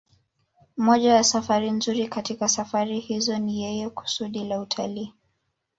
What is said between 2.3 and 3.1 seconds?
safari